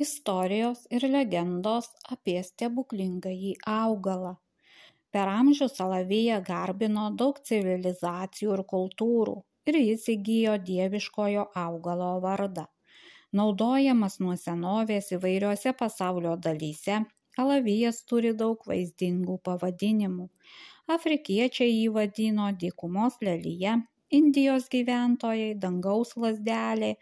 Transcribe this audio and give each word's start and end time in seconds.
istorijos 0.00 0.84
ir 0.90 1.06
legendos 1.10 1.88
apie 2.16 2.40
stebuklingąjį 2.42 3.52
augalą. 3.74 4.34
Per 5.14 5.30
amžius 5.30 5.80
alaviją 5.84 6.40
garbino 6.46 7.08
daug 7.22 7.38
civilizacijų 7.50 8.54
ir 8.56 8.62
kultūrų 8.74 9.36
ir 9.70 9.78
jis 9.80 10.08
įgijo 10.16 10.56
dieviškojo 10.70 11.44
augalo 11.64 12.10
vardą. 12.24 12.66
Naudojamas 13.38 14.20
nuo 14.22 14.34
senovės 14.38 15.12
įvairiose 15.14 15.72
pasaulio 15.78 16.34
dalyse 16.46 17.00
alavijas 17.44 18.02
turi 18.10 18.34
daug 18.42 18.66
vaizdingų 18.70 19.38
pavadinimų. 19.48 20.28
Afrikiečiai 20.96 21.70
jį 21.70 21.88
vadino 21.96 22.50
dykumos 22.60 23.16
lelija 23.24 23.78
indijos 24.20 24.70
gyventojai 24.76 25.52
dangaus 25.66 26.16
lazdelė 26.16 26.94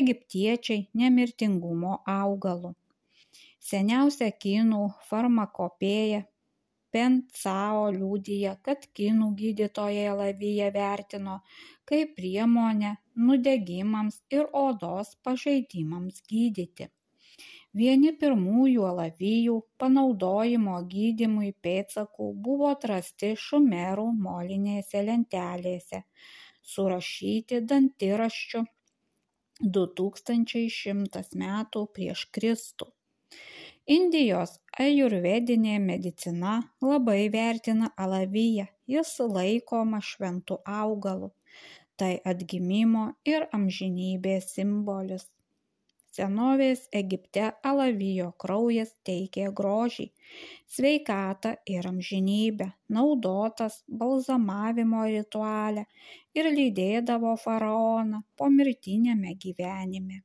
egiptiečiai 0.00 0.88
nemirtingumo 1.02 2.02
augalu 2.18 2.74
seniausia 3.68 4.28
kinų 4.44 4.82
farmakopėja 5.10 6.24
Pencao 6.94 7.88
liūdija, 7.92 8.54
kad 8.64 8.86
kinų 8.96 9.26
gydytojai 9.40 10.06
alaviją 10.12 10.68
vertino 10.76 11.34
kaip 11.90 12.14
priemonę 12.16 12.94
nudegimams 13.28 14.22
ir 14.32 14.46
odos 14.60 15.10
pažeidimams 15.26 16.22
gydyti. 16.32 16.88
Vieni 17.78 18.14
pirmųjų 18.22 18.86
alavijų 18.88 19.58
panaudojimo 19.82 20.78
gydimui 20.94 21.52
pėdsakų 21.66 22.30
buvo 22.46 22.70
atrasti 22.72 23.34
šumerų 23.42 24.06
molinėse 24.24 25.04
lentelėse, 25.10 26.00
surašyti 26.72 27.62
dantiraščiu 27.70 28.64
2100 29.76 31.24
metų 31.42 31.84
prieš 31.96 32.24
Kristų. 32.36 32.92
Indijos 33.88 34.58
ajurvedinė 34.84 35.78
medicina 35.80 36.58
labai 36.84 37.30
vertina 37.32 37.88
alaviją, 38.04 38.66
jis 38.94 39.14
laikoma 39.36 40.02
šventu 40.10 40.58
augalu, 40.80 41.30
tai 41.96 42.12
atgimimo 42.32 43.06
ir 43.32 43.48
amžinybės 43.58 44.52
simbolis 44.58 45.24
senovės 46.18 46.86
egipte 47.00 47.48
alavijo 47.72 48.30
kraujas 48.44 48.94
teikė 49.08 49.50
grožį 49.60 50.06
sveikatą 50.76 51.52
ir 51.74 51.88
amžinybę 51.90 52.68
naudotas 52.96 53.76
balzamavimo 54.00 55.04
rituale 55.08 55.84
ir 56.38 56.48
lydėdavo 56.56 57.34
faraoną 57.44 58.22
pomirtiniame 58.42 59.36
gyvenime. 59.44 60.22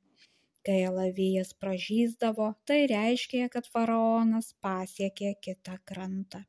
Kai 0.67 0.79
alavijas 0.87 1.51
pražysdavo 1.59 2.49
tai 2.69 2.79
reiškė 2.91 3.47
kad 3.55 3.69
faraonas 3.75 4.53
pasiekė 4.65 5.33
kitą 5.47 5.79
krantą. 5.91 6.43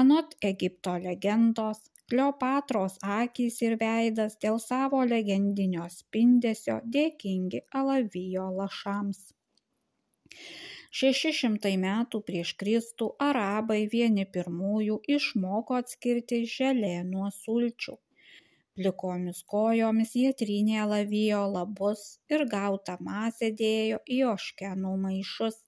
Anot 0.00 0.34
egipto 0.50 0.96
legendos 1.04 1.80
kleopatros 2.10 2.98
akys 3.16 3.56
ir 3.66 3.74
veidas 3.80 4.36
dėl 4.44 4.60
savo 4.64 5.02
legendinio 5.12 5.86
spindesio 5.94 6.76
dėkingi 6.96 7.62
alavijo 7.80 8.46
lašams. 8.60 9.22
Šeši 10.96 11.32
šimtai 11.38 11.72
metų 11.82 12.20
prieš 12.28 12.52
kristų 12.60 13.08
arabai 13.26 13.80
vieni 13.94 14.24
pirmųjų 14.36 15.00
išmoko 15.16 15.80
atskirti 15.82 16.38
želė 16.52 16.92
nuo 17.08 17.30
sulčių. 17.38 17.96
Plikomis 18.78 19.42
kojomis 19.52 20.14
jie 20.20 20.30
trynė 20.40 20.78
alavijo 20.84 21.42
lapus 21.56 22.06
ir 22.32 22.46
gautą 22.54 22.96
masę 23.08 23.50
dėjo 23.60 24.00
į 24.16 24.20
oškenų 24.30 24.94
maišus. 25.04 25.58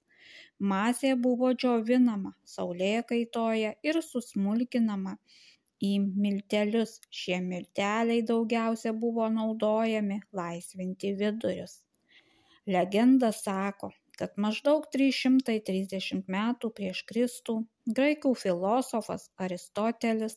Masė 0.70 1.12
buvo 1.27 1.53
džiovinama 1.61 2.33
saulėkaitoje 2.55 3.75
ir 3.91 4.00
susmulkinama 4.06 5.19
į 5.84 5.93
miltelius 6.27 6.99
šie 7.22 7.39
milteliai 7.44 8.25
daugiausia 8.33 8.94
buvo 9.05 9.28
naudojami 9.34 10.21
laisvinti 10.43 11.15
vidurius 11.22 11.78
legenda 12.69 13.33
sako 13.33 13.91
kad 14.19 14.34
maždaug 14.44 14.87
330 14.94 16.27
metų 16.34 16.71
prieš 16.78 17.05
Kristų 17.09 17.55
graikų 17.99 18.33
filosofas 18.41 19.28
Aristotelis 19.44 20.34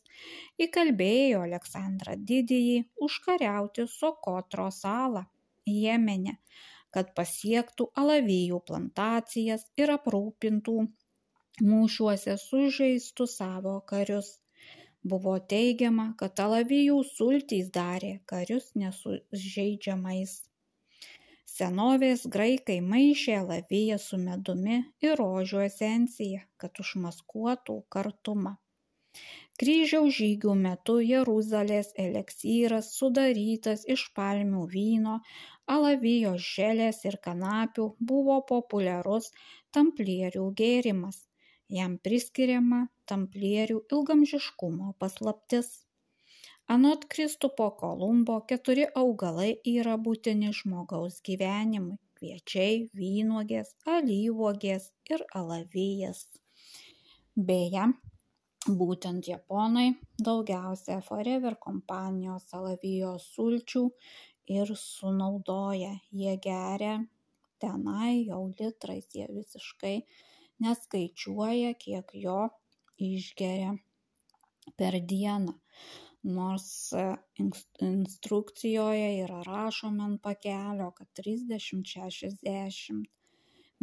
įkalbėjo 0.66 1.42
Aleksandrą 1.48 2.14
didįjį 2.32 2.78
užkariauti 3.08 3.88
Sokotro 3.96 4.68
salą 4.76 5.26
Jemene, 5.72 6.38
kad 6.94 7.12
pasiektų 7.18 7.90
alavijų 8.04 8.62
plantacijas 8.70 9.66
ir 9.82 9.94
aprūpintų 9.98 10.78
mūšiuose 11.72 12.38
sužeistų 12.46 13.28
savo 13.34 13.80
karius. 13.92 14.36
Buvo 15.04 15.32
teigiama, 15.52 16.04
kad 16.18 16.40
alavijų 16.44 16.96
sultys 17.10 17.70
darė 17.74 18.10
karius 18.32 18.68
nesužeidžiamais. 18.82 20.34
Senovės 21.52 22.26
graikai 22.36 22.76
maišė 22.90 23.34
alaviją 23.40 23.98
su 24.04 24.20
medumi 24.26 24.78
ir 25.08 25.16
rožių 25.22 25.64
esencija, 25.64 26.44
kad 26.64 26.84
užmaskuotų 26.84 27.80
kartumą. 27.96 28.54
Kryžiaus 29.64 30.14
žygių 30.20 30.54
metu 30.60 31.00
Jeruzalės 31.06 31.92
eleksyras 32.06 32.94
sudarytas 33.00 33.88
iš 33.96 34.06
palmių 34.20 34.68
vyno, 34.76 35.18
alavijos 35.80 36.46
želės 36.60 37.02
ir 37.10 37.18
kanapių 37.26 37.90
buvo 38.14 38.38
populiarus 38.54 39.34
tamplierių 39.78 40.48
gėrimas 40.64 41.22
jam 41.72 41.96
priskiriama 42.06 42.82
tamplierių 43.12 43.80
ilgamžiškumo 43.96 44.94
paslaptis. 45.04 45.72
Anot 46.72 47.08
kristupo 47.14 47.68
kolumbo 47.80 48.38
keturi 48.50 48.86
augalai 49.02 49.50
yra 49.72 49.98
būtini 50.06 50.52
žmogaus 50.56 51.20
gyvenimui 51.28 51.98
kviečiai 52.20 52.76
vynuogės 53.00 53.74
alyvuogės 53.96 54.92
ir 55.10 55.24
alavijas. 55.40 56.22
Beje 57.50 57.88
būtent 58.82 59.28
japonai 59.32 59.88
daugiausia 60.28 61.00
forever 61.08 61.58
kompanijos 61.66 62.46
alavijos 62.60 63.26
sulčių 63.36 63.88
ir 64.58 64.76
sunaudoja. 64.84 65.96
Jie 66.12 66.36
geria 66.46 67.00
tenai 67.64 68.28
jau 68.28 68.44
litrais 68.60 69.08
jie 69.16 69.26
visiškai 69.32 69.96
neskaičiuoja 70.64 71.74
kiek 71.82 72.14
jo 72.26 72.42
išgeria 73.02 73.74
per 74.78 75.00
dieną. 75.14 75.58
Nors 76.38 76.68
e, 76.94 77.06
instrukcijoje 77.82 79.08
yra 79.24 79.42
rašoma 79.48 80.06
ant 80.06 80.22
pakelio 80.22 80.92
kad 80.98 81.10
trisdešimt 81.18 81.90
šešiasdešimt 81.96 83.10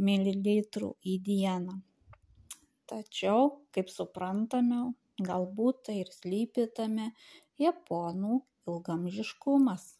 mililitrų 0.08 0.92
į 1.12 1.16
dieną. 1.26 1.74
Tačiau 2.88 3.50
kaip 3.74 3.90
suprantame 3.90 4.84
galbūt 5.26 5.82
tai 5.88 5.98
ir 6.04 6.12
slypi 6.14 6.68
tame 6.78 7.10
japonų 7.58 8.38
ilgaamžiškumas 8.70 9.97